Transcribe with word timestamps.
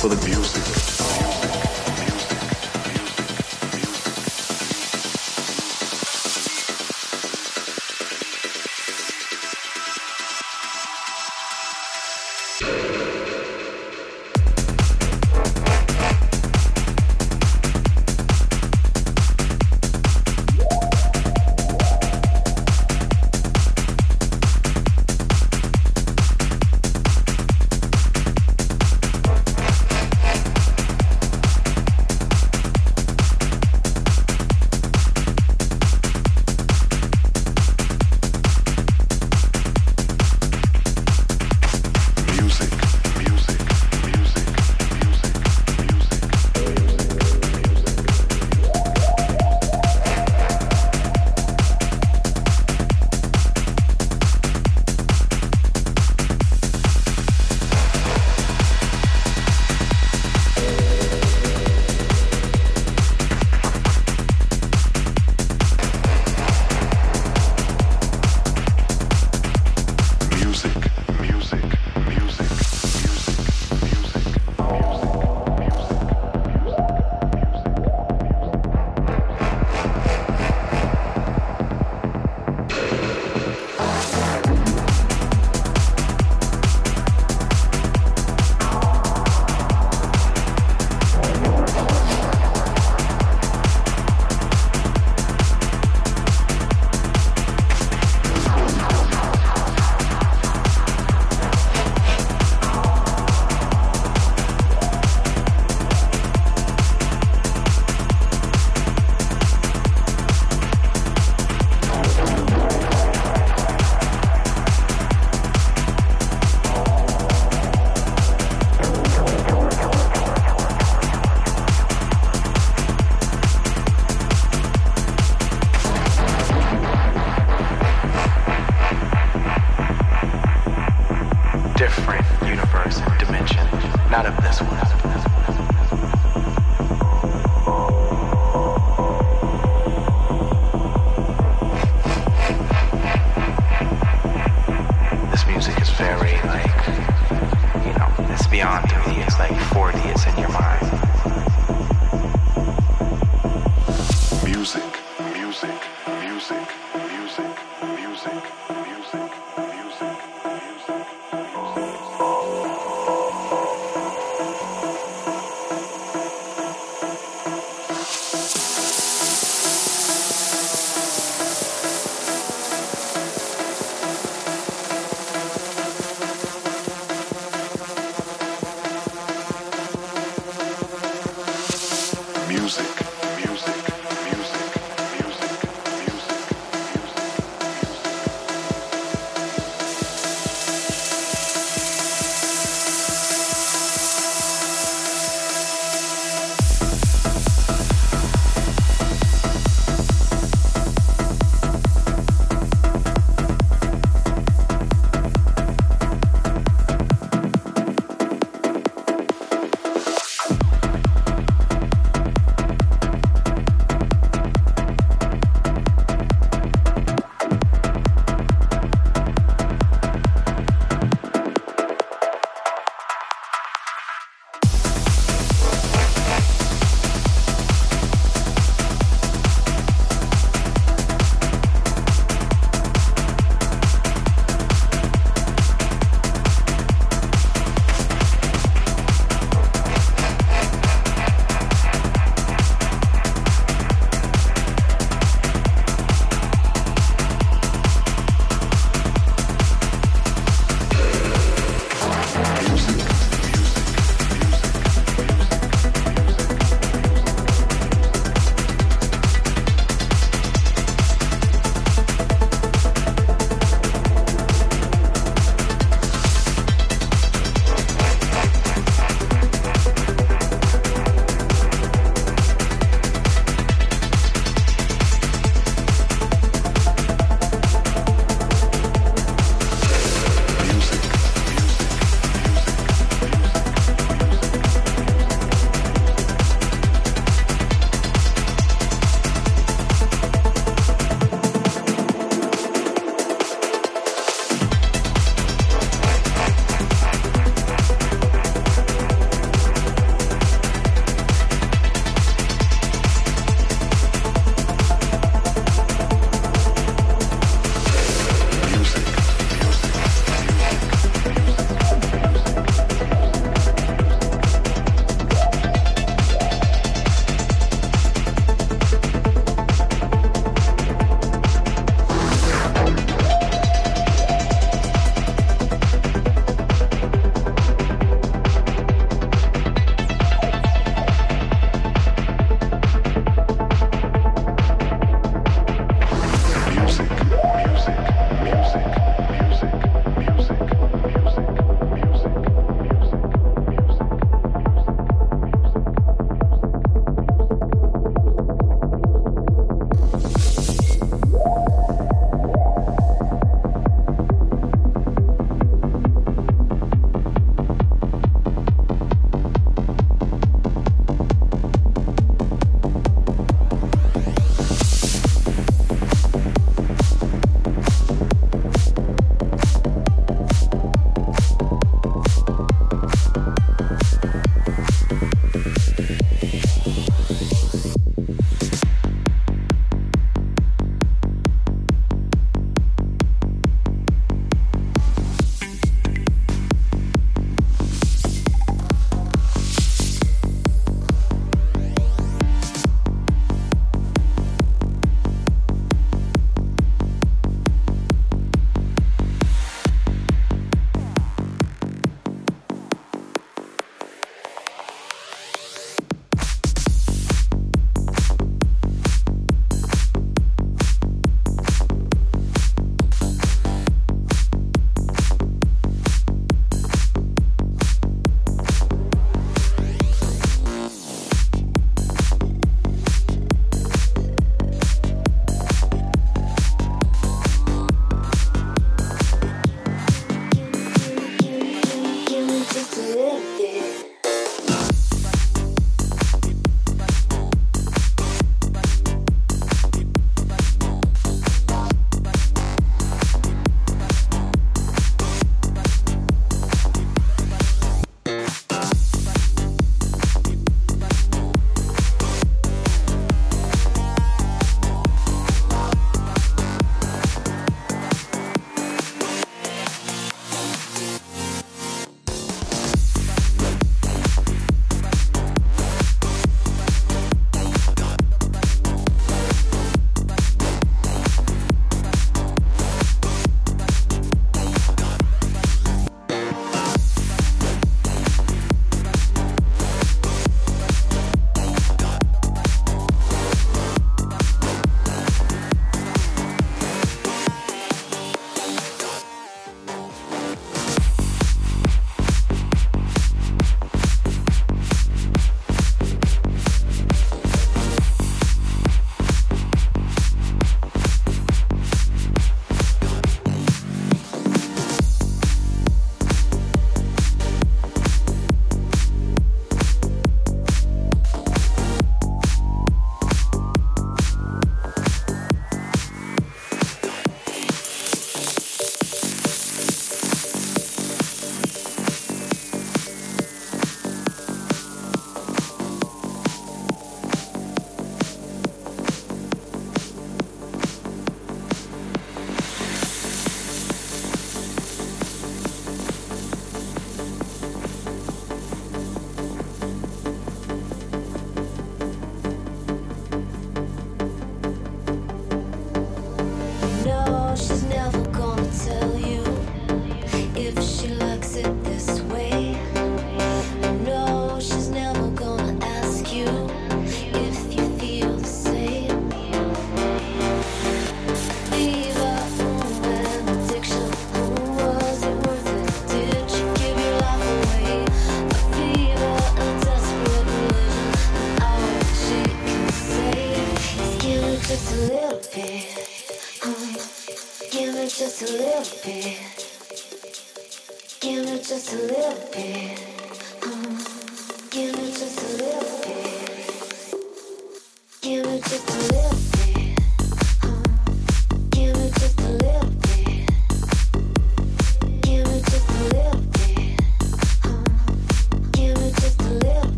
for 0.00 0.08
the 0.08 0.24
music. 0.26 0.69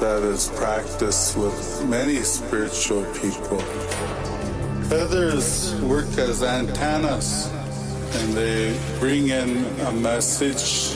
That 0.00 0.22
is 0.22 0.48
practiced 0.56 1.36
with 1.36 1.86
many 1.88 2.16
spiritual 2.16 3.04
people. 3.14 3.58
Feathers 4.90 5.74
work 5.80 6.06
as 6.18 6.42
antennas 6.42 7.50
and 8.16 8.34
they 8.34 8.78
bring 9.00 9.28
in 9.28 9.64
a 9.80 9.92
message 9.92 10.94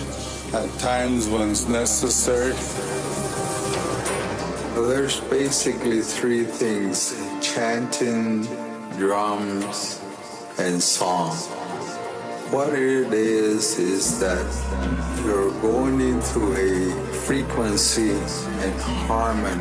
at 0.52 0.68
times 0.78 1.26
when 1.28 1.50
it's 1.50 1.66
necessary. 1.68 2.52
There's 4.74 5.20
basically 5.20 6.02
three 6.02 6.44
things 6.44 7.16
chanting, 7.40 8.42
drums, 8.98 10.02
and 10.58 10.82
song. 10.82 11.34
What 12.50 12.74
it 12.74 13.12
is, 13.12 13.78
is 13.78 14.20
that 14.20 14.46
you're 15.24 15.50
going 15.60 16.00
into 16.00 16.40
a 16.52 17.17
frequency 17.28 18.12
and 18.64 18.80
harmony 18.80 19.60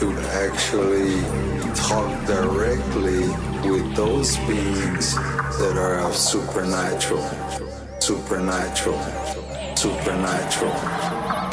to 0.00 0.10
actually 0.32 1.12
talk 1.74 2.08
directly 2.26 3.28
with 3.70 3.94
those 3.94 4.38
beings 4.48 5.14
that 5.60 5.76
are 5.76 5.98
of 5.98 6.16
supernatural, 6.16 7.22
supernatural, 8.00 8.98
supernatural, 9.76 10.74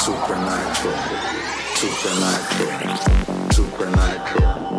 supernatural, 0.00 0.96
supernatural, 1.76 3.50
supernatural, 3.50 4.77